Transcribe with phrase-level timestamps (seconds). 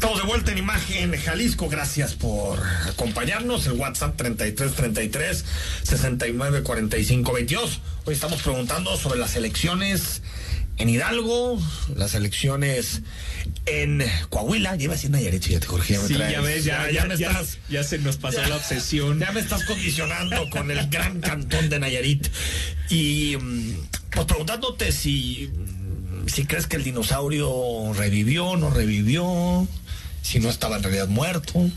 [0.00, 1.68] Estamos de vuelta en Imagen Jalisco.
[1.68, 3.66] Gracias por acompañarnos.
[3.66, 5.44] El WhatsApp 3333
[5.82, 7.80] 69 45 22.
[8.06, 10.22] Hoy estamos preguntando sobre las elecciones
[10.78, 11.60] en Hidalgo,
[11.96, 13.02] las elecciones
[13.66, 14.76] en Coahuila.
[14.76, 15.92] Lleva siendo Nayarit, ya te Jorge.
[15.92, 16.32] Ya me Sí, traes.
[16.32, 17.58] ya ves, ya, ya, me ya- estás.
[17.68, 18.48] ya se nos pasó Ya.
[18.48, 19.18] la obsesión.
[19.20, 22.26] Ya me estás condicionando con el gran cantón de Nayarit.
[22.88, 23.74] Y mm,
[24.12, 25.50] pues preguntándote si,
[26.26, 29.68] si crees que el dinosaurio revivió, no revivió,
[30.22, 31.70] si no estaba en realidad muerto.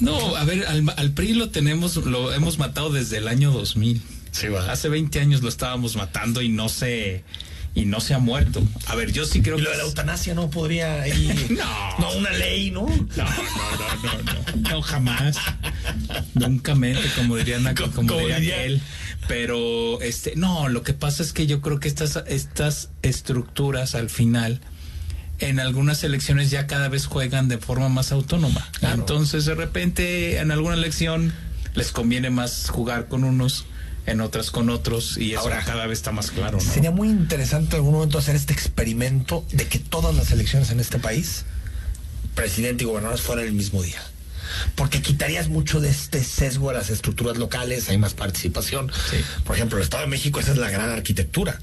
[0.00, 4.00] No, a ver, al, al PRI lo tenemos, lo hemos matado desde el año 2000.
[4.32, 4.70] Sí, va.
[4.72, 7.24] Hace 20 años lo estábamos matando y no se
[7.72, 8.62] y no se ha muerto.
[8.86, 11.46] A ver, yo sí creo Y que lo de la eutanasia no podría ahí.
[11.50, 11.98] No.
[11.98, 12.82] No, una ley, ¿no?
[12.86, 15.36] no, no, no, no, no, no, jamás.
[16.34, 18.80] Nunca mente, como diría Co- como, como diría diría- aquel.
[19.28, 24.10] Pero este, no, lo que pasa es que yo creo que estas, estas estructuras al
[24.10, 24.60] final
[25.40, 28.68] en algunas elecciones ya cada vez juegan de forma más autónoma.
[28.78, 28.94] Claro.
[28.96, 31.32] Entonces, de repente, en alguna elección
[31.74, 33.66] les conviene más jugar con unos,
[34.06, 36.72] en otras con otros, y eso Ahora, cada vez está más claro, ¿no?
[36.72, 40.80] Sería muy interesante en algún momento hacer este experimento de que todas las elecciones en
[40.80, 41.44] este país,
[42.34, 44.00] presidente y gobernadores, fueran el mismo día.
[44.74, 48.90] Porque quitarías mucho de este sesgo a las estructuras locales, hay más participación.
[49.10, 49.18] Sí.
[49.44, 51.60] Por ejemplo, el Estado de México, esa es la gran arquitectura.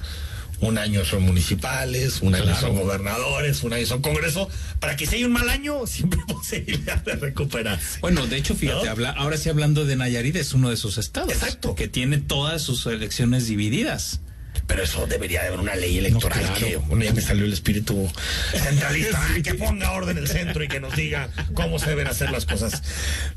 [0.59, 2.59] Un año son municipales, un año Claro.
[2.61, 4.50] son gobernadores, un año son congreso.
[4.80, 8.00] Para que si hay un mal año, siempre hay posibilidad de recuperarse.
[8.00, 8.91] Bueno, de hecho, fíjate, ¿No?
[8.91, 11.31] habla, ahora sí hablando de Nayarit, es uno de esos estados.
[11.31, 11.75] Exacto.
[11.75, 14.22] Que tiene todas sus elecciones divididas.
[14.66, 16.59] Pero eso debería de haber una ley electoral No, claro.
[16.59, 18.09] que, bueno, ya me salió el espíritu
[18.52, 22.45] centralista, que ponga orden el centro y que nos diga cómo se deben hacer las
[22.45, 22.81] cosas.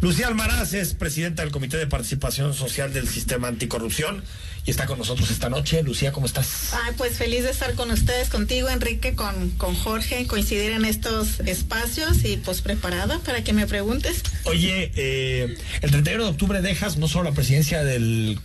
[0.01, 4.23] Lucía Almaraz es presidenta del Comité de Participación Social del Sistema Anticorrupción
[4.67, 5.83] y está con nosotros esta noche.
[5.83, 6.73] Lucía, ¿cómo estás?
[6.73, 11.41] Ay, pues feliz de estar con ustedes, contigo, Enrique, con, con Jorge, coincidir en estos
[11.41, 14.23] espacios y pues preparada para que me preguntes.
[14.45, 18.39] Oye, eh, el 31 de octubre dejas no solo la presidencia del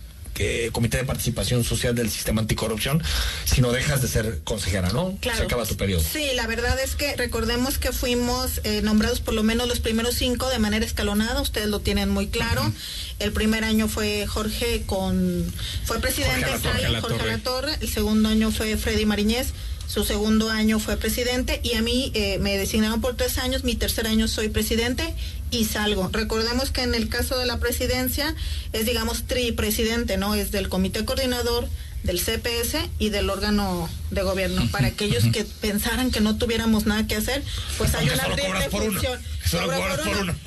[0.72, 3.02] Comité de Participación Social del Sistema Anticorrupción,
[3.44, 5.16] sino dejas de ser consejera, ¿no?
[5.20, 5.38] Claro.
[5.38, 6.02] Se acaba tu periodo.
[6.02, 10.14] Sí, la verdad es que recordemos que fuimos eh, nombrados por lo menos los primeros
[10.14, 12.72] cinco de manera escalonada, ustedes lo tienen muy claro.
[13.18, 15.44] El primer año fue Jorge con
[15.84, 17.14] fue presidente Jorge Alatorre.
[17.14, 19.48] Jorge Alatorre, el segundo año fue Freddy Mariñez,
[19.86, 23.76] su segundo año fue presidente y a mí eh, me designaron por tres años, mi
[23.76, 25.14] tercer año soy presidente
[25.50, 26.08] y salgo.
[26.12, 28.34] Recordemos que en el caso de la presidencia
[28.72, 30.34] es digamos tripresidente, ¿no?
[30.34, 31.68] Es del comité coordinador,
[32.02, 34.68] del CPS y del órgano de gobierno.
[34.70, 37.42] Para aquellos que pensaran que no tuviéramos nada que hacer,
[37.78, 39.20] pues hay una triple función.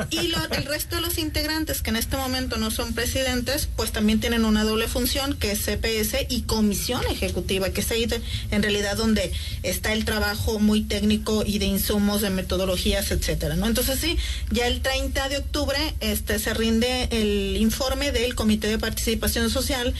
[0.09, 3.93] Y lo- el resto de los integrantes que en este momento no son presidentes, pues
[3.93, 8.21] también tienen una doble función que es CPS y comisión ejecutiva, que es ahí de-
[8.51, 9.31] en realidad donde
[9.63, 13.67] está el trabajo muy técnico y de insumos, de metodologías, etcétera, ¿no?
[13.67, 14.17] Entonces sí,
[14.51, 19.93] ya el 30 de octubre este se rinde el informe del Comité de Participación Social.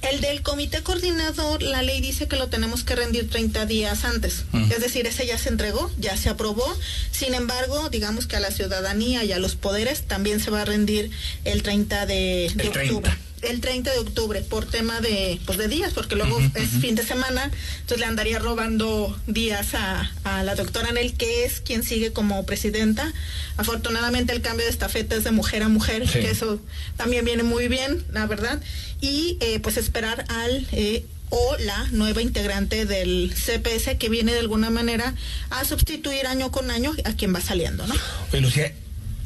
[0.00, 4.44] El del Comité Coordinador, la ley dice que lo tenemos que rendir 30 días antes.
[4.52, 4.70] Mm.
[4.70, 6.66] Es decir, ese ya se entregó, ya se aprobó.
[7.10, 10.64] Sin embargo, digamos que a la ciudadanía y a los poderes también se va a
[10.64, 11.10] rendir
[11.44, 13.18] el 30 de, de El 30.
[13.50, 17.04] El 30 de octubre por tema de pues de días, porque luego es fin de
[17.04, 22.12] semana, entonces le andaría robando días a, a la doctora Anel, que es quien sigue
[22.12, 23.12] como presidenta.
[23.56, 26.20] Afortunadamente el cambio de estafeta es de mujer a mujer, Sí.
[26.20, 26.60] que eso
[26.96, 28.60] también viene muy bien, la verdad.
[29.00, 34.38] Y eh, pues esperar al eh, o la nueva integrante del CPS que viene de
[34.40, 35.14] alguna manera
[35.50, 37.94] a sustituir año con año a quien va saliendo, ¿no?
[38.32, 38.72] Oye, Lucía,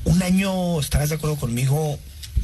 [0.05, 1.99] un año, ¿estarás de acuerdo conmigo?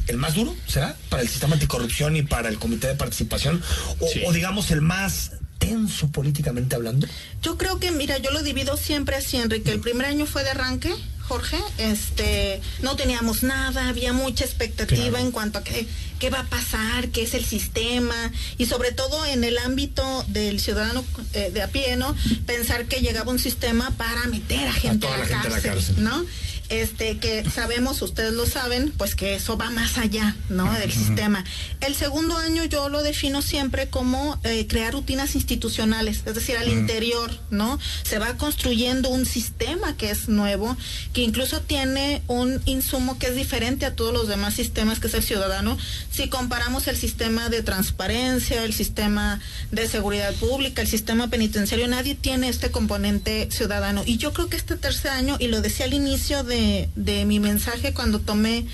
[0.07, 3.61] ¿El más duro será para el sistema anticorrupción y para el comité de participación?
[3.99, 4.21] O, Sí.
[4.25, 7.07] o digamos el más tenso políticamente hablando.
[7.41, 9.71] Yo creo que, mira, yo lo divido siempre así, Enrique.
[9.71, 10.93] El primer año fue de arranque,
[11.27, 11.57] Jorge.
[11.77, 15.25] Este, no teníamos nada, había mucha expectativa Claro.
[15.25, 15.87] en cuanto a qué,
[16.19, 20.59] qué va a pasar, qué es el sistema y sobre todo en el ámbito del
[20.61, 21.03] ciudadano
[21.33, 22.15] eh, de a pie, ¿no?
[22.45, 25.49] Pensar que llegaba un sistema para meter a gente toda a la, la gente a
[25.49, 26.03] la cárcel, cárcel.
[26.03, 26.23] ¿no?
[26.69, 30.71] Este, que sabemos, ustedes lo saben, pues que eso va más allá, ¿no?
[30.73, 31.45] Del sistema.
[31.79, 36.67] El segundo año yo lo defino siempre como eh, crear rutinas institucionales, es decir, al
[36.67, 37.79] interior, ¿no?
[38.03, 40.75] Se va construyendo un sistema que es nuevo,
[41.13, 45.13] que incluso tiene un insumo que es diferente a todos los demás sistemas, que es
[45.13, 45.77] el ciudadano.
[46.11, 49.39] Si comparamos el sistema de transparencia, el sistema
[49.71, 54.03] de seguridad pública, el sistema penitenciario, nadie tiene este componente ciudadano.
[54.05, 56.56] Y yo creo que este tercer año, y lo decía al inicio de,
[56.95, 58.65] de mi mensaje cuando tomé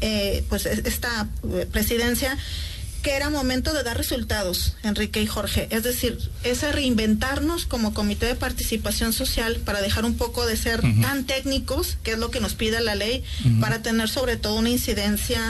[0.00, 2.36] eh, pues es- esta eh, presidencia,
[3.02, 5.66] que era momento de dar resultados, Enrique y Jorge.
[5.72, 10.80] Es decir, ese reinventarnos como comité de participación social para dejar un poco de ser
[11.02, 13.24] tan técnicos, que es lo que nos pide la ley,
[13.60, 15.40] para tener sobre todo una incidencia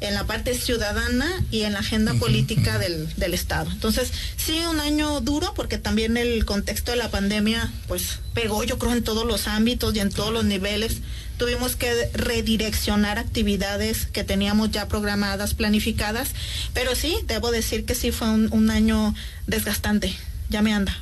[0.00, 3.70] en la parte ciudadana y en la agenda política del, del Estado.
[3.70, 8.78] Entonces, sí, un año duro, porque también el contexto de la pandemia, pues pegó, yo
[8.78, 11.02] creo, en todos los ámbitos y en todos los niveles
[11.36, 16.30] tuvimos que redireccionar actividades que teníamos ya programadas, planificadas,
[16.74, 19.14] pero sí, debo decir que sí fue un, año
[19.46, 20.14] desgastante,
[20.48, 20.96] ya me anda.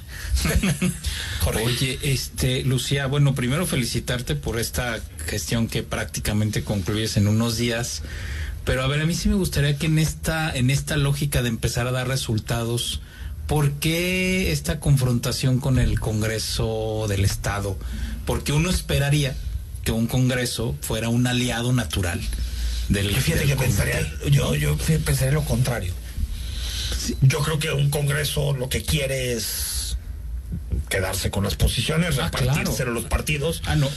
[1.64, 8.02] Oye, este, Lucía, bueno, primero felicitarte por esta gestión que prácticamente concluyes en unos días.
[8.64, 11.48] Pero a ver, a mí sí me gustaría que en esta, en esta lógica de
[11.48, 13.00] empezar a dar resultados,
[13.46, 17.78] ¿por qué esta confrontación con el Congreso del Estado?
[18.26, 19.34] Porque uno esperaría
[19.90, 22.20] que un Congreso fuera un aliado natural
[22.88, 24.00] del, yo fíjate que pensaría,
[24.30, 25.92] yo, yo pensaría lo contrario.
[27.22, 29.96] Yo creo que un Congreso lo que quiere es
[30.88, 33.62] quedarse con las posiciones, ah, repartirse los partidos.
[33.66, 33.88] Ah, no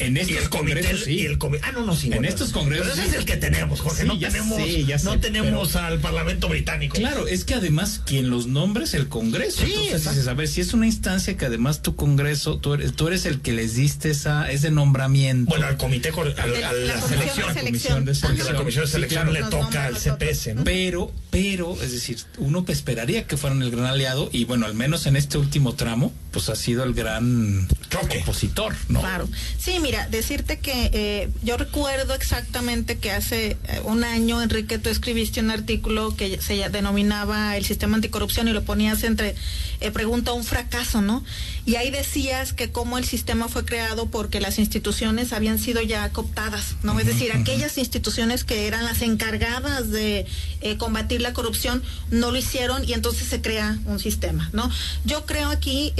[0.00, 1.12] en estos congresos sí.
[1.12, 3.80] y el ah no no sí en estos congresos pero ese es el que tenemos
[3.80, 4.58] Jorge no tenemos
[5.04, 6.96] no tenemos al Parlamento británico.
[6.96, 9.64] Claro es que además quien los nombra es el Congreso.
[9.64, 13.08] Sí entonces a ver si es una instancia que además tu Congreso tú eres, tú
[13.08, 15.50] eres el que les diste esa ese nombramiento.
[15.50, 18.52] Bueno al comité a, la, selección, comisión de selección.
[18.52, 19.32] La comisión de selección.
[19.32, 20.64] Le toca al CPS ¿no?
[20.64, 25.06] pero pero es decir uno esperaría que fueran el gran aliado y bueno al menos
[25.06, 27.66] en este último tramo pues ha sido el gran
[28.20, 29.28] opositor no claro.
[29.58, 34.88] Sí mira, decirte que eh, yo recuerdo exactamente que hace eh, un año, Enrique, tú
[34.88, 39.34] escribiste un artículo que se denominaba el sistema anticorrupción y lo ponías entre
[39.80, 41.24] eh, pregunta un fracaso, ¿no?
[41.66, 46.08] Y ahí decías que cómo el sistema fue creado porque las instituciones habían sido ya
[46.10, 46.98] cooptadas, ¿no?
[47.00, 50.26] Es decir, aquellas instituciones que eran las encargadas de
[50.78, 54.70] combatir la corrupción no lo hicieron y entonces se crea un sistema, ¿no?
[55.04, 55.92] Yo creo aquí,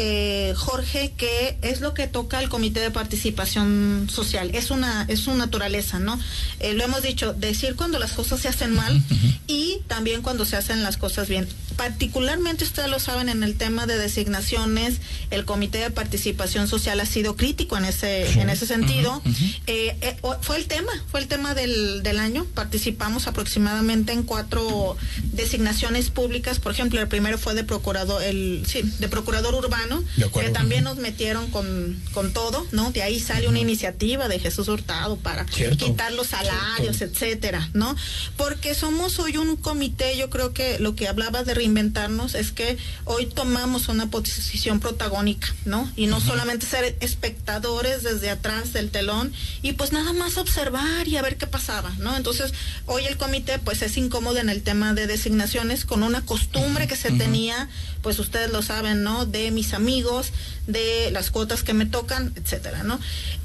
[0.57, 5.35] Jorge, que es lo que toca el Comité de Participación social, es una, es su
[5.35, 6.19] naturaleza, ¿no?
[6.59, 9.03] Eh, lo hemos dicho, decir cuando las cosas se hacen mal
[9.47, 11.49] y también cuando se hacen las cosas bien.
[11.77, 14.97] Particularmente ustedes lo saben en el tema de designaciones,
[15.31, 19.23] el Comité de Participación Social ha sido crítico en ese, en ese sentido.
[19.67, 22.45] Eh, eh, fue el tema, fue el tema del, del año.
[22.55, 24.97] Participamos aproximadamente en cuatro
[25.33, 26.59] designaciones públicas.
[26.59, 30.03] Por ejemplo, el primero fue de procurador, el, sí, de procurador urbano,
[30.35, 32.91] que también nos metieron con, con todo, ¿no?
[32.93, 37.95] De ahí sale una iniciativa de Jesús Hurtado para quitar los salarios, etcétera, ¿no?
[38.37, 42.77] Porque somos hoy un comité, yo creo que lo que hablaba de reinventarnos es que
[43.05, 45.89] hoy tomamos una posición protagónica, ¿no?
[45.95, 49.33] Y no solamente ser espectadores desde atrás del telón
[49.63, 52.17] y pues nada más observar y a ver qué pasaba, ¿no?
[52.17, 52.53] Entonces,
[52.87, 56.97] hoy el comité pues es incómodo en el tema de designaciones con una costumbre que
[56.97, 57.69] se tenía,
[58.03, 59.27] pues ustedes lo saben, ¿no?
[59.27, 60.33] De mis amigos,
[60.67, 62.99] de las cuotas que me tocan, etcétera, ¿no?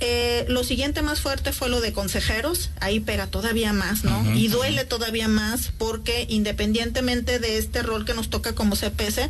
[0.08, 4.36] Eh, lo siguiente más fuerte fue lo de consejeros, ahí pega todavía más, ¿no?
[4.36, 9.30] y duele todavía más porque independientemente de este rol que nos toca como CPS,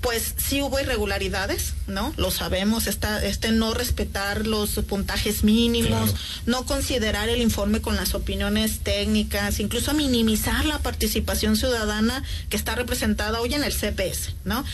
[0.00, 2.12] pues sí hubo irregularidades, ¿no?
[2.16, 8.14] Lo sabemos, está, este no respetar los puntajes mínimos, no considerar el informe con las
[8.16, 14.64] opiniones técnicas, incluso minimizar la participación ciudadana que está representada hoy en el CPS, ¿no?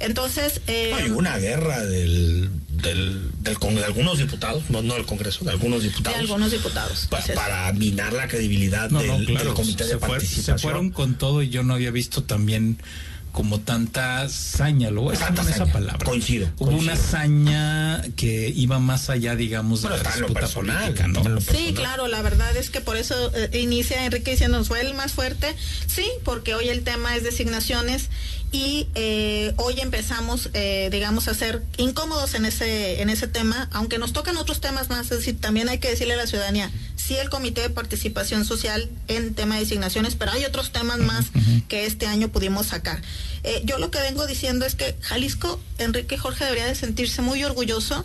[0.00, 0.62] Entonces...
[0.66, 5.50] Eh, Hay una guerra del, del, del, de algunos diputados, no, no del Congreso, de
[5.50, 6.18] algunos diputados.
[6.18, 7.08] De algunos diputados.
[7.34, 9.08] para minar la credibilidad del,
[9.54, 10.58] comité de participación.
[10.58, 12.78] se fueron con todo y yo no había visto también
[13.36, 16.06] como tanta saña, luego es esa palabra.
[16.06, 16.48] Coincido.
[16.56, 21.22] Hubo una hazaña que iba más allá, digamos, de la disputa política, ¿no?
[21.42, 25.12] Sí, claro, la verdad es que por eso eh, inicia Enrique diciéndonos fue el más
[25.12, 25.54] fuerte,
[25.86, 28.08] sí, porque hoy el tema es designaciones
[28.52, 33.98] y eh, hoy empezamos, eh, digamos, a ser incómodos en ese, en ese tema, aunque
[33.98, 36.70] nos tocan otros temas más, es decir, también hay que decirle a la ciudadanía,
[37.06, 41.26] sí el Comité de Participación Social en tema de designaciones, pero hay otros temas más
[41.68, 43.00] que este año pudimos sacar.
[43.44, 47.44] Eh, yo lo que vengo diciendo es que Jalisco, Enrique Jorge debería de sentirse muy
[47.44, 48.04] orgulloso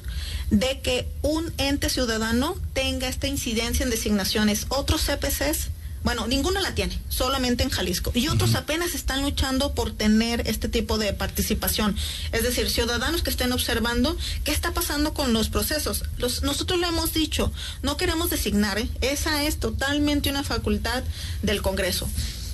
[0.52, 4.68] de que un ente ciudadano tenga esta incidencia en designaciones.
[4.70, 5.70] Otros CPCs
[6.04, 8.12] bueno, ninguno la tiene, solamente en Jalisco.
[8.14, 11.96] Y otros apenas están luchando por tener este tipo de participación.
[12.32, 16.04] Es decir, ciudadanos que estén observando qué está pasando con los procesos.
[16.18, 18.90] Los, nosotros lo hemos dicho, no queremos designar, ¿eh?
[19.02, 21.04] esa es totalmente una facultad
[21.42, 22.08] del Congreso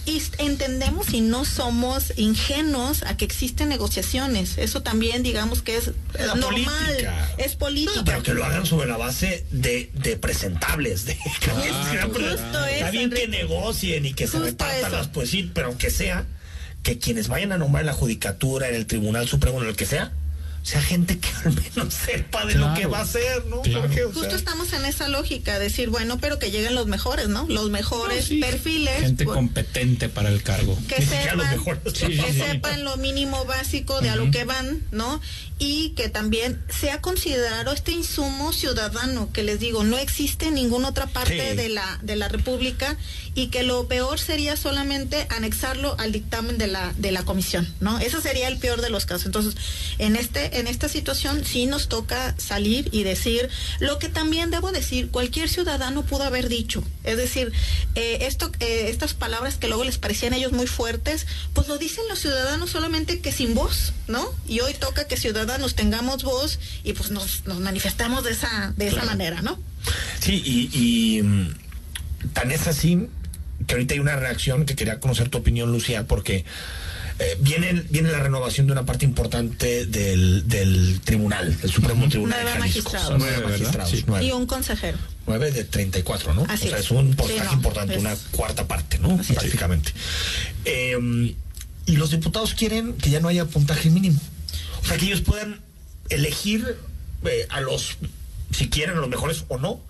[0.08, 4.58] y entendemos y no somos ingenuos a que existen negociaciones.
[4.58, 5.92] Eso también, digamos que es
[6.38, 8.04] normal, es política.
[8.06, 11.52] pero que lo hagan sobre la base de, de presentables, de que,
[12.32, 16.26] está bien que negocien y que se repartan las, pues sí, pero que sea
[16.84, 19.86] que quienes vayan a nombrar en la judicatura, en el Tribunal Supremo, en el que
[19.86, 20.14] sea,
[20.68, 23.62] sea gente que al menos sepa de lo que va a hacer, ¿no?
[24.14, 27.46] Justo estamos en esa lógica, decir, bueno, pero que lleguen los mejores, ¿no?
[27.48, 29.00] Los mejores perfiles.
[29.00, 30.78] Gente competente para el cargo.
[30.90, 35.22] Que sepan, que sepan lo mínimo básico de a lo que van, ¿no?
[35.60, 40.90] y que también sea considerado este insumo ciudadano, que les digo, no existe en ninguna
[40.90, 42.96] otra parte de, la, de la República
[43.34, 47.98] y que lo peor sería solamente anexarlo al dictamen de la, de la comisión, ¿no?
[48.00, 49.26] Eso sería el peor de los casos.
[49.26, 49.56] Entonces,
[49.98, 53.50] en, este, en esta situación sí nos toca salir y decir
[53.80, 56.84] lo que también debo decir, cualquier ciudadano pudo haber dicho.
[57.04, 57.52] Es decir,
[57.96, 61.78] eh, esto, eh, estas palabras que luego les parecían a ellos muy fuertes, pues lo
[61.78, 64.34] dicen los ciudadanos solamente que sin voz, ¿no?
[64.48, 68.88] Y hoy toca que ciudadanos nos tengamos voz y pues nos, manifestamos de esa, de
[68.88, 69.60] esa manera, ¿no?
[70.20, 71.54] Sí, y, mm,
[72.34, 73.08] tan es así
[73.66, 76.46] que ahorita hay una reacción que quería conocer tu opinión, Lucía, porque
[77.20, 82.40] eh, viene, viene la renovación de una parte importante del, del tribunal, del Supremo Tribunal.
[82.44, 83.16] Nueve magistrados.
[83.18, 84.24] Nueve magistrados.
[84.24, 84.98] Y un consejero.
[85.26, 86.44] Nueve de 34, ¿no?
[86.44, 89.18] o sea, es un porcentaje importante, una cuarta parte, ¿no?
[89.18, 89.92] Prácticamente.
[90.64, 91.36] Eh,
[91.88, 94.20] y los diputados quieren que ya no haya puntaje mínimo.
[94.84, 95.60] O sea, que ellos puedan
[96.10, 96.78] elegir
[97.26, 97.98] eh, a los,
[98.52, 99.82] si quieren, a los mejores o no,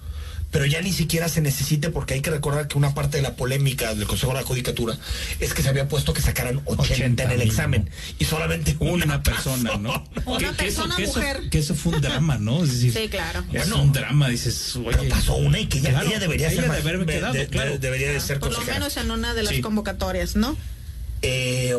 [0.52, 3.36] pero ya ni siquiera se necesite porque hay que recordar que una parte de la
[3.36, 4.98] polémica del Consejo de la Judicatura
[5.40, 7.90] es que se había puesto que sacaran 80, en el examen
[8.20, 10.04] y solamente una, persona, ¿no?
[10.26, 11.50] Una persona mujer.
[11.50, 12.66] Que eso, fue un drama, ¿no?
[12.66, 13.44] sí, claro.
[13.52, 14.98] Es un drama, dices, oye.
[14.98, 16.70] Pero pasó una y que ya ella debería ser.
[17.80, 20.58] debería de ser Por lo menos en una de las convocatorias, ¿no?
[21.22, 21.76] Eh,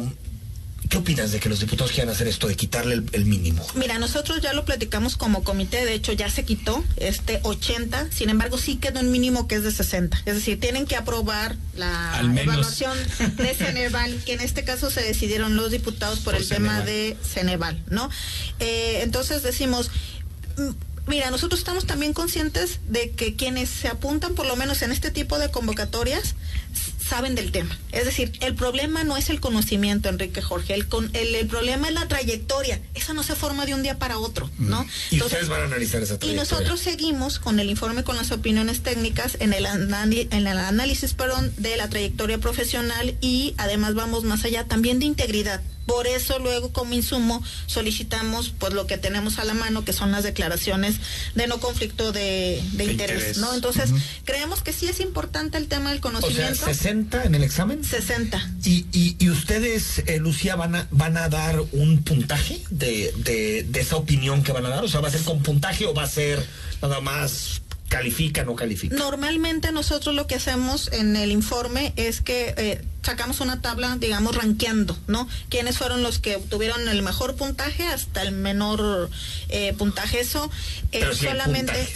[0.89, 3.67] ¿Qué opinas de que los diputados quieran hacer esto de quitarle el, mínimo?
[3.75, 8.31] Mira, nosotros ya lo platicamos como comité, de hecho ya se quitó este 80, sin
[8.31, 10.23] embargo sí quedó un mínimo que es de 60.
[10.25, 12.97] Es decir, tienen que aprobar la evaluación
[13.37, 17.83] de Ceneval, que en este caso se decidieron los diputados por, el tema de Ceneval,
[17.91, 18.09] ¿no?
[18.59, 19.91] Eh, entonces decimos
[21.09, 25.11] Mira, nosotros estamos también conscientes de que quienes se apuntan, por lo menos en este
[25.11, 26.35] tipo de convocatorias,
[27.09, 27.77] saben del tema.
[27.93, 32.07] Es decir, el problema no es el conocimiento, Enrique Jorge, el, el, problema es la
[32.07, 32.81] trayectoria.
[32.95, 34.87] Esa no se forma de un día para otro, ¿no?
[35.11, 36.35] Y ustedes van a analizar esa trayectoria.
[36.35, 41.15] Y nosotros seguimos con el informe con las opiniones técnicas en el, en el análisis
[41.15, 46.39] perdón, de la trayectoria profesional y además vamos más allá también de integridad por eso
[46.39, 50.97] luego como insumo solicitamos pues lo que tenemos a la mano, que son las declaraciones
[51.35, 53.55] de no conflicto de, interés, ¿no?
[53.55, 53.91] Entonces,
[54.25, 56.53] creemos que sí es importante el tema del conocimiento.
[56.53, 57.83] O sea, 60 en el examen.
[57.83, 58.51] 60.
[58.65, 63.81] ¿Y, y, ustedes, eh, Lucía, van a, van a dar un puntaje de, de, de
[63.81, 64.85] esa opinión que van a dar?
[64.85, 66.47] O sea, ¿va a ser con puntaje o va a ser
[66.83, 68.95] nada más califica, no califica?
[68.97, 74.37] Normalmente nosotros lo que hacemos en el informe es que eh, sacamos una tabla, digamos,
[74.37, 75.29] ranqueando, ¿no?
[75.49, 79.11] ¿Quiénes fueron los que obtuvieron el mejor puntaje hasta el menor
[79.49, 80.21] eh, puntaje?
[80.21, 80.51] Eso
[80.93, 81.89] eh, solamente...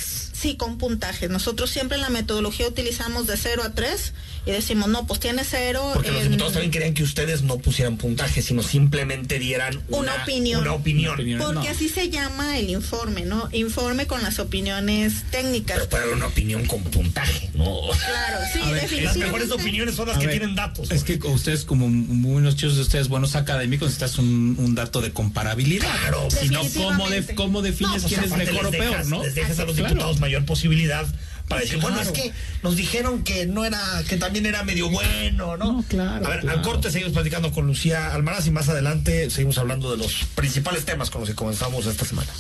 [0.43, 1.31] Sí, con puntajes.
[1.31, 4.13] Nosotros siempre en la metodología utilizamos de 0 a 3
[4.45, 5.93] y decimos, no, pues tiene 0.
[5.95, 10.63] Porque los diputados también querían que ustedes no pusieran puntajes, sino simplemente dieran una, opinión.
[10.63, 11.17] Una opinión.
[11.39, 13.49] Porque así se llama el informe, ¿no?
[13.53, 15.77] Informe con las opiniones técnicas.
[15.77, 17.65] Pero para una opinión con puntaje, ¿no?
[17.65, 19.03] Claro, sí, definitivamente.
[19.05, 20.91] Las mejores opiniones son las que tienen datos.
[20.91, 25.89] Es que ustedes, como muchos de ustedes, buenos académicos, necesitas un, un dato de comparabilidad.
[26.01, 27.05] Claro, si no, ¿cómo,
[27.37, 29.23] ¿cómo defines pues quién es mejor o peor, no?
[29.23, 31.07] Les dejas a los diputados mayor posibilidad
[31.49, 35.59] para decir, bueno, es que nos dijeron que no era, que también era medio bueno,
[35.59, 35.85] ¿no?
[35.87, 36.27] claro.
[36.27, 39.99] A ver, al corte seguimos platicando con Lucía Almaraz y más adelante seguimos hablando de
[39.99, 42.31] los principales temas con los que comenzamos esta semana.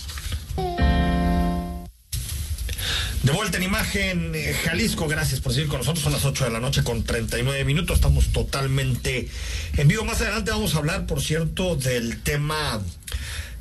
[3.23, 6.03] De vuelta en imagen, eh, Jalisco, gracias por seguir con nosotros.
[6.03, 7.97] Son las 8 de la noche con 39 minutos.
[7.97, 9.29] Estamos totalmente
[9.77, 10.05] en vivo.
[10.05, 12.81] Más adelante vamos a hablar, por cierto, del tema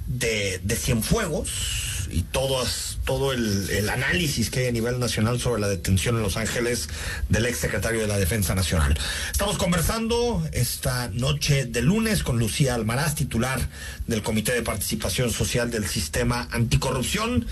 [0.08, 5.68] de, de Cienfuegos y todas todo el, análisis que hay a nivel nacional sobre la
[5.68, 6.88] detención en Los Ángeles
[7.30, 8.98] del ex secretario de la Defensa Nacional.
[9.32, 13.60] Estamos conversando esta noche de lunes con Lucía Almaraz, titular
[14.08, 17.48] del Comité de Participación Social del Sistema Anticorrupción.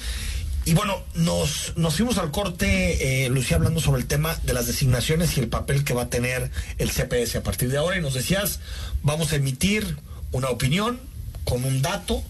[0.65, 4.67] Y bueno, nos, nos fuimos al corte, eh, Lucía, hablando sobre el tema de las
[4.67, 7.97] designaciones y el papel que va a tener el CPS a partir de ahora.
[7.97, 8.59] Y nos decías,
[9.01, 9.97] vamos a emitir
[10.31, 10.99] una opinión
[11.43, 12.23] con un dato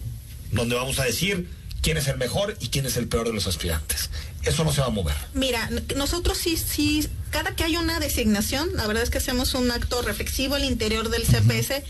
[0.52, 3.46] donde vamos a decir quién es el mejor y quién es el peor de los
[3.46, 4.10] aspirantes.
[4.42, 5.14] Eso no se va a mover.
[5.34, 9.70] Mira, nosotros sí, sí, cada que hay una designación, la verdad es que hacemos un
[9.70, 11.82] acto reflexivo al interior del CPS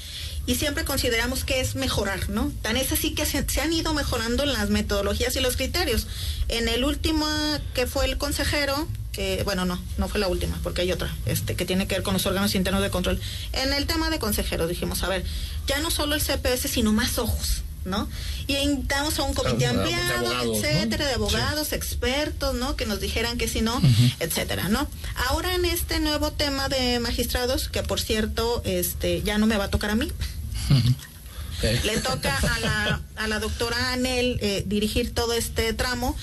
[0.46, 2.50] y siempre consideramos que es mejorar, ¿no?
[2.62, 6.06] Tan es así que se, han ido mejorando las metodologías y los criterios.
[6.48, 7.26] En el último
[7.74, 11.54] que fue el consejero, eh, bueno, no, no fue la última, porque hay otra, este,
[11.54, 13.20] que tiene que ver con los órganos internos de control.
[13.52, 15.24] En el tema de consejeros dijimos, a ver,
[15.66, 17.62] ya no solo el CPS, sino más ojos.
[17.84, 18.08] ¿No?
[18.46, 22.76] Y invitamos a un comité ampliado, etcétera, de abogados, expertos, ¿no?
[22.76, 23.80] Que nos dijeran que si no,
[24.18, 24.86] etcétera, ¿no?
[25.28, 29.64] Ahora en este nuevo tema de magistrados, que por cierto, este, ya no me va
[29.64, 30.10] a tocar a mí.
[31.84, 36.16] Le toca a la, a la doctora Anel eh, dirigir todo este tramo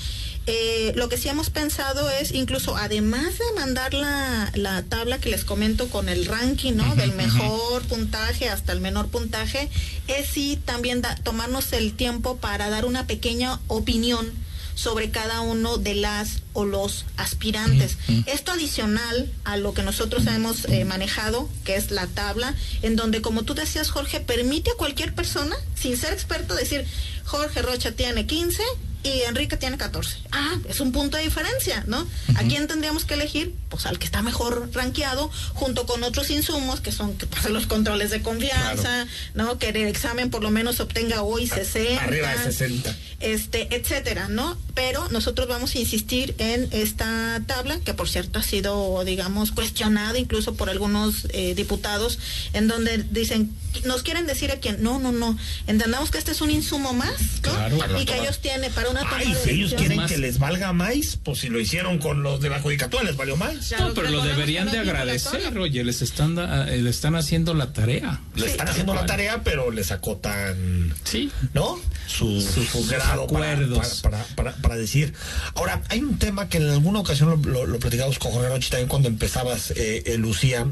[0.48, 5.30] eh, lo que sí hemos pensado es, incluso además de mandar la, la tabla que
[5.30, 6.96] les comento con el ranking, ¿no?
[6.96, 9.70] Del mejor puntaje hasta el menor puntaje,
[10.08, 14.32] es sí también tomarnos el tiempo para dar una pequeña opinión
[14.74, 17.98] sobre cada uno de las o los aspirantes.
[18.28, 23.22] Esto adicional a lo que nosotros hemos eh, manejado, que es la tabla, en donde,
[23.22, 26.86] como tú decías, Jorge, permite a cualquier persona, sin ser experto, decir,
[27.26, 28.64] Jorge Rocha tiene 15
[29.04, 30.18] y Enrique tiene 14.
[30.32, 32.06] Ah, es un punto de diferencia, ¿no?
[32.36, 33.54] ¿A quién tendríamos que elegir?
[33.70, 37.68] Pues al que está mejor rankeado, junto con otros insumos que son que pasen los
[37.68, 39.58] controles de confianza, ¿no?
[39.58, 42.04] Que el examen por lo menos obtenga hoy 60.
[42.04, 42.96] Arriba de 60.
[43.20, 44.58] Este, etcétera, ¿no?
[44.76, 50.20] Pero nosotros vamos a insistir en esta tabla, que por cierto ha sido, digamos, cuestionada
[50.20, 52.20] incluso por algunos eh, diputados,
[52.54, 56.42] en donde dicen, nos quieren decir a quién, no, no, no, entendamos que este es
[56.42, 57.14] un insumo más,
[57.44, 58.00] ¿no?
[58.00, 61.40] y que ellos tienen para una Ay, si ellos quieren que les valga más, pues
[61.40, 63.74] si lo hicieron con los de la judicatura les valió más.
[63.80, 68.22] no, pero lo deberían de agradecer, oye, les están, eh, le están haciendo la tarea.
[68.36, 71.32] Le están haciendo la tarea, pero les acotan, sí.
[71.54, 71.80] ¿no?
[72.08, 75.14] Su, su, grado para, para, para, decir.
[75.56, 78.88] Ahora, hay un tema que en alguna ocasión lo, lo, platicamos con Jorge Rochi también
[78.88, 80.66] cuando empezabas, eh, eh Lucía.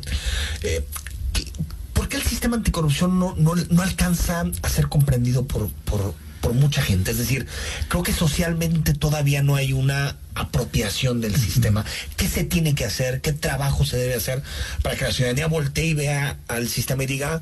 [0.63, 0.86] Eh,
[1.93, 6.13] ¿Por qué el sistema anticorrupción no, no, no alcanza a ser comprendido por, por,
[6.46, 7.10] por mucha gente.
[7.10, 7.48] Es decir,
[7.88, 11.84] creo que socialmente todavía no hay una apropiación del sistema.
[12.18, 13.20] ¿Qué se tiene que hacer?
[13.22, 14.44] ¿Qué trabajo se debe hacer
[14.84, 17.42] para que la ciudadanía voltee y vea al sistema y diga,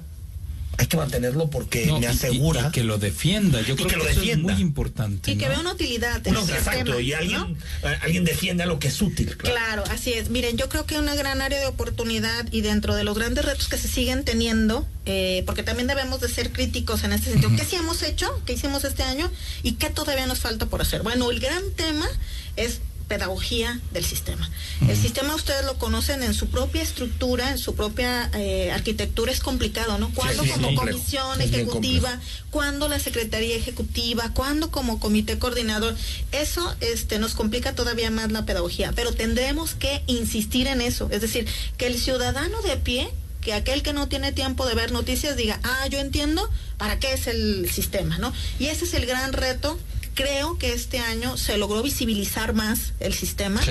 [0.78, 2.68] hay que mantenerlo porque me asegura.
[2.70, 3.62] Y, que lo defienda.
[3.62, 5.32] Yo creo que, lo eso es muy importante.
[5.32, 6.26] Y que vea una utilidad.
[6.26, 9.36] exacto, y alguien, eh, alguien defienda lo que es útil.
[9.38, 9.84] Claro.
[9.90, 10.30] así es.
[10.30, 13.68] Miren, yo creo que una gran área de oportunidad y dentro de los grandes retos
[13.68, 17.56] que se siguen teniendo, eh, porque también debemos de ser críticos en este sentido.
[17.56, 18.42] ¿Qué sí hemos hecho?
[18.46, 19.30] ¿Qué hicimos este año?
[19.62, 21.04] ¿Y qué todavía nos falta por hacer?
[21.04, 22.08] Bueno, el gran tema
[22.56, 24.50] es pedagogía del sistema.
[24.88, 29.40] El sistema ustedes lo conocen en su propia estructura, en su propia eh, arquitectura, es
[29.40, 30.10] complicado, ¿no?
[30.14, 32.20] ¿Cuándo como comisión ejecutiva?
[32.50, 34.32] ¿Cuándo la Secretaría Ejecutiva?
[34.34, 35.96] ¿Cuándo como comité coordinador?
[36.32, 41.22] Eso este, nos complica todavía más la pedagogía, pero tendremos que insistir en eso, es
[41.22, 43.10] decir, que el ciudadano de pie
[43.42, 47.14] que aquel que no tiene tiempo de ver noticias diga, ah, yo entiendo para qué
[47.14, 48.32] es el sistema, ¿no?
[48.58, 49.78] Y ese es el gran reto
[50.14, 53.62] creo que este año se logró visibilizar más el sistema,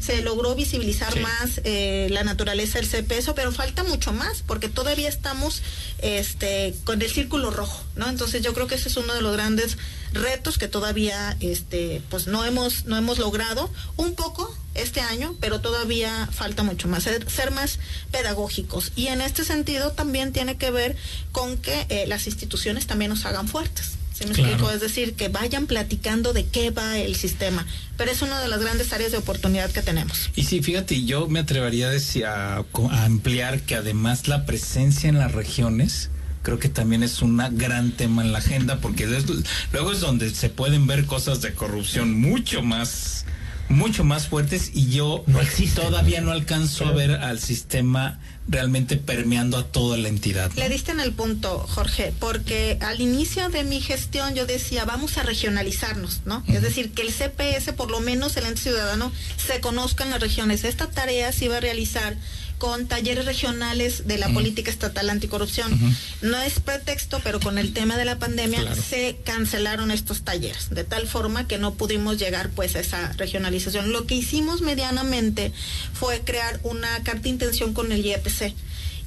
[0.00, 5.08] se logró visibilizar más eh, la naturaleza del CPS, pero falta mucho más porque todavía
[5.08, 5.62] estamos
[5.98, 8.08] este, con el círculo rojo, ¿no?
[8.08, 9.78] Entonces yo creo que ese es uno de los grandes
[10.12, 15.60] retos que todavía este, pues no hemos, no hemos logrado un poco este año, pero
[15.60, 17.78] todavía falta mucho más, ser, más
[18.10, 18.92] pedagógicos.
[18.96, 20.96] Y en este sentido también tiene que ver
[21.30, 24.01] con que eh, las instituciones también nos hagan fuertes.
[24.22, 27.66] Es decir, que vayan platicando de qué va el sistema.
[27.96, 30.30] Pero es una de las grandes áreas de oportunidad que tenemos.
[30.34, 32.64] Y sí, fíjate, yo me atrevería a, decir, a,
[33.04, 36.10] ampliar que además la presencia en las regiones
[36.42, 39.06] creo que también es un gran tema en la agenda porque
[39.72, 43.24] luego es donde se pueden ver cosas de corrupción mucho más
[43.72, 45.40] mucho más fuertes y yo no
[45.74, 50.50] todavía no alcanzo a ver al sistema realmente permeando a toda la entidad.
[50.56, 55.16] Le diste en el punto, Jorge, porque al inicio de mi gestión yo decía, vamos
[55.18, 56.42] a regionalizarnos, ¿no?
[56.48, 60.20] Es decir, que el CPS, por lo menos el ente ciudadano, se conozca en las
[60.20, 60.64] regiones.
[60.64, 62.16] Esta tarea se iba a realizar
[62.62, 65.76] con talleres regionales de la política estatal anticorrupción.
[66.20, 70.84] No es pretexto, pero con el tema de la pandemia se cancelaron estos talleres, de
[70.84, 73.90] tal forma que no pudimos llegar pues a esa regionalización.
[73.90, 75.52] Lo que hicimos medianamente
[75.92, 78.54] fue crear una carta de intención con el IEPC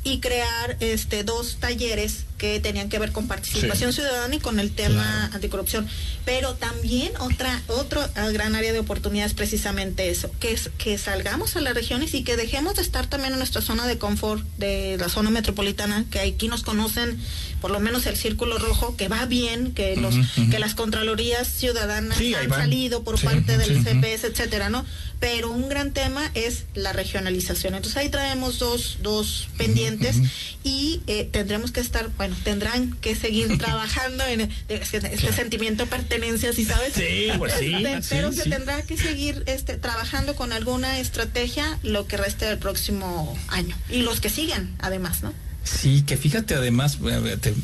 [0.04, 4.71] y crear este dos talleres que tenían que ver con participación ciudadana y con el
[4.71, 5.88] tema anticorrupción.
[6.26, 8.02] Pero también otra otro
[8.34, 12.24] gran área de oportunidad es precisamente eso, que es que salgamos a las regiones y
[12.24, 16.19] que dejemos de estar también en nuestra zona de confort de la zona metropolitana, que
[16.19, 17.19] aquí nos conocen
[17.62, 20.15] por lo menos el círculo rojo, que va bien, que los
[20.52, 24.86] que las contralorías ciudadanas han salido por parte del CPS, etcétera, ¿no?
[25.19, 27.76] Pero un gran tema es la regionalización.
[27.76, 30.17] Entonces ahí traemos dos dos pendientes
[30.63, 36.53] y eh, tendremos que estar bueno, tendrán que seguir trabajando en este sentimiento de pertenencia,
[36.53, 36.93] ¿sí sabes?
[36.93, 37.75] Sí, pues sí.
[38.09, 43.38] pero se tendrá que seguir este, trabajando con alguna estrategia lo que reste del próximo
[43.49, 45.33] año y los que sigan, además, ¿no?
[45.63, 46.99] Sí, que fíjate además,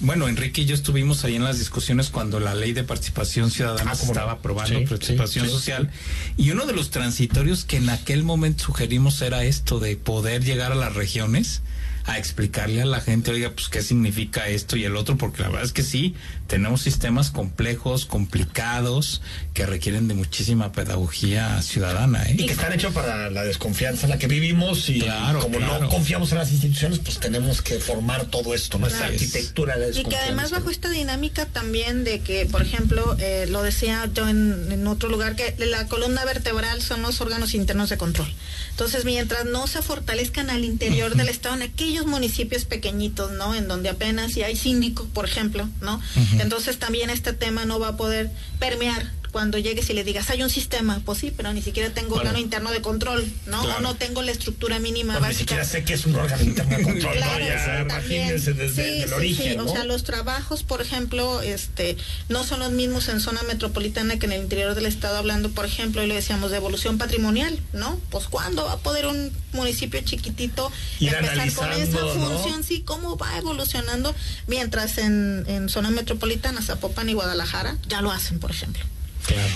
[0.01, 3.91] bueno, Enrique y yo estuvimos ahí en las discusiones cuando la ley de participación ciudadana
[3.91, 5.91] ah, estaba aprobando participación social
[6.35, 10.71] y uno de los transitorios que en aquel momento sugerimos era esto de poder llegar
[10.71, 11.61] a las regiones
[12.05, 15.49] a explicarle a la gente, oiga, pues qué significa esto y el otro, porque la
[15.49, 16.15] verdad es que sí,
[16.47, 19.21] tenemos sistemas complejos, complicados,
[19.53, 22.23] que requieren de muchísima pedagogía ciudadana.
[22.23, 22.35] ¿eh?
[22.37, 25.03] Y que están hechos para la desconfianza en la que vivimos y
[25.39, 29.97] como no confiamos en las instituciones, pues tenemos que formar todo esto, nuestra arquitectura de
[29.99, 34.27] Y que además bajo esta dinámica también de que, por ejemplo, eh, lo decía yo
[34.27, 38.31] en, en otro lugar, que la columna vertebral son los órganos internos de control.
[38.71, 43.55] Entonces, mientras no se fortalezcan al interior del Estado, en aquellos municipios pequeñitos, ¿no?
[43.55, 46.01] En donde apenas si hay síndico, por ejemplo, ¿no?
[46.39, 50.43] Entonces también este tema no va a poder permear cuando llegues y le digas, hay
[50.43, 53.61] un sistema, pues sí, pero ni siquiera tengo órgano interno de control, ¿no?
[53.61, 55.29] O no tengo la estructura mínima básica.
[55.29, 59.59] Ni siquiera sé que es un órgano interno de control, claro, imagínense desde el origen,
[59.59, 61.97] O sea, los trabajos, por ejemplo, este,
[62.29, 65.65] no son los mismos en zona metropolitana que en el interior del estado, hablando, por
[65.65, 67.99] ejemplo, y le decíamos de evolución patrimonial, ¿no?
[68.09, 72.63] Pues ¿cuándo va a poder un municipio chiquitito empezar con esa función?
[72.63, 74.13] Sí, ¿cómo va evolucionando?
[74.47, 78.83] Mientras en, en zona metropolitana, Zapopan y Guadalajara, ya lo hacen, por ejemplo.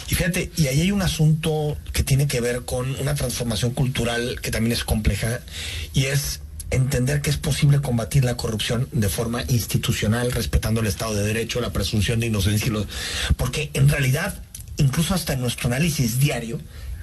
[0.07, 4.39] Y fíjate, y ahí hay un asunto que tiene que ver con una transformación cultural
[4.41, 5.39] que también es compleja
[5.93, 11.15] y es entender que es posible combatir la corrupción de forma institucional, respetando el Estado
[11.15, 12.71] de Derecho, la presunción de inocencia,
[13.37, 14.41] porque en realidad,
[14.77, 16.59] incluso hasta en nuestro análisis diario,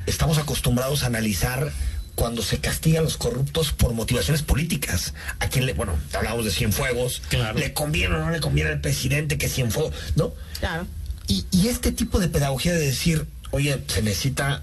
[0.07, 1.73] estamos acostumbrados a analizar
[2.15, 5.15] cuando se castiga a los corruptos por motivaciones políticas.
[5.39, 7.23] A quien le, bueno, hablamos de Cienfuegos,
[7.55, 10.35] le conviene o no le conviene al presidente que Cienfuegos, ¿no?
[10.61, 10.87] Claro.
[11.27, 14.63] Y, este tipo de pedagogía de decir, oye, se necesita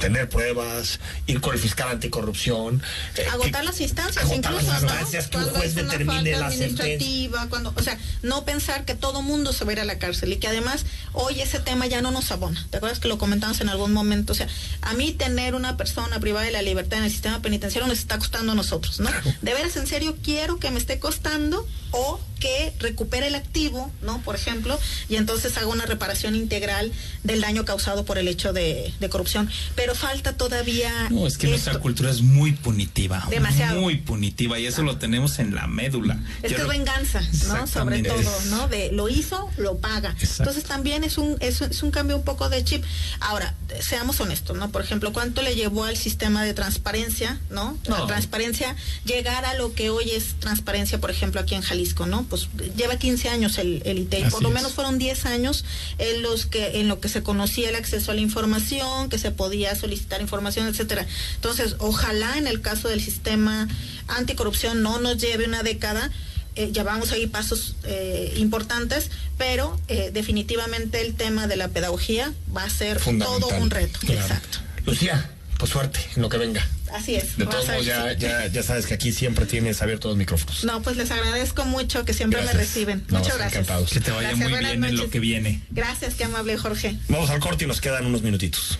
[0.00, 2.82] tener pruebas, ir con el fiscal anticorrupción.
[3.16, 5.40] Eh, agotar las instancias, incluso, las instancias, ¿no?
[5.50, 9.72] juez determine la administrativa, cuando, o sea, no pensar que todo mundo se va a
[9.74, 12.66] ir a la cárcel y que además hoy ese tema ya no nos abona.
[12.70, 14.32] ¿Te acuerdas que lo comentamos en algún momento?
[14.32, 14.48] O sea,
[14.82, 18.18] a mí tener una persona privada de la libertad en el sistema penitenciario nos está
[18.18, 19.10] costando a nosotros, ¿no?
[19.42, 24.20] De veras, en serio, quiero que me esté costando o que recupere el activo, ¿no?
[24.22, 24.78] Por ejemplo,
[25.08, 29.48] y entonces haga una reparación integral del daño causado por el hecho de, corrupción.
[29.76, 30.90] Pero falta todavía.
[31.10, 33.24] No, es que nuestra cultura es muy punitiva.
[33.30, 33.80] Demasiado.
[33.80, 36.18] Muy punitiva, y eso lo tenemos en la médula.
[36.42, 37.66] Es que es venganza, ¿no?
[37.66, 38.66] Sobre todo, ¿no?
[38.68, 40.14] De lo hizo, lo paga.
[40.38, 42.84] Entonces también es un, es, es un cambio un poco de chip.
[43.20, 44.70] Ahora, seamos honestos, ¿no?
[44.70, 47.78] Por ejemplo, ¿cuánto le llevó al sistema de transparencia, ¿no?
[47.84, 52.24] La transparencia llegar a lo que hoy es transparencia, por ejemplo, aquí en Jalisco, ¿no?
[52.24, 55.64] pues lleva 15 años el, el ITEI, por lo menos fueron 10 años
[55.98, 59.30] en los que en lo que se conocía el acceso a la información, que se
[59.30, 61.06] podía solicitar información, etcétera.
[61.36, 63.68] Entonces, ojalá en el caso del sistema
[64.08, 66.10] anticorrupción no nos lleve una década.
[66.56, 72.32] Eh, ya vamos ahí pasos eh, importantes, pero eh, definitivamente el tema de la pedagogía
[72.56, 73.98] va a ser todo un reto.
[74.06, 74.58] Exacto.
[74.86, 76.66] Lucía, pues suerte en lo que venga.
[76.92, 77.36] Así es.
[77.36, 80.64] De todos modos, ya, ya, ya, sabes que aquí siempre tienes abiertos los micrófonos.
[80.64, 83.04] No, pues les agradezco mucho que siempre me reciben.
[83.08, 83.62] Muchas gracias.
[83.62, 83.90] Encantados.
[83.90, 85.62] Que te vaya muy bien en lo que viene.
[85.70, 86.96] Gracias, qué amable, Jorge.
[87.08, 88.78] Vamos al corte y nos quedan unos minutitos.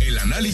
[0.00, 0.52] El análisis